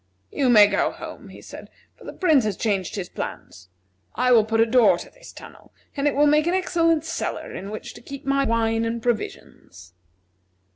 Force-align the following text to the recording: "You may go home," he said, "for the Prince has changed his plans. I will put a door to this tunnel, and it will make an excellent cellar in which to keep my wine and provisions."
"You 0.31 0.49
may 0.49 0.65
go 0.65 0.89
home," 0.89 1.29
he 1.29 1.43
said, 1.43 1.69
"for 1.95 2.05
the 2.05 2.11
Prince 2.13 2.43
has 2.45 2.57
changed 2.57 2.95
his 2.95 3.07
plans. 3.07 3.69
I 4.15 4.31
will 4.31 4.43
put 4.43 4.59
a 4.59 4.65
door 4.65 4.97
to 4.97 5.11
this 5.11 5.31
tunnel, 5.31 5.71
and 5.95 6.07
it 6.07 6.15
will 6.15 6.25
make 6.25 6.47
an 6.47 6.55
excellent 6.55 7.05
cellar 7.05 7.53
in 7.53 7.69
which 7.69 7.93
to 7.93 8.01
keep 8.01 8.25
my 8.25 8.43
wine 8.43 8.83
and 8.83 8.99
provisions." 8.99 9.93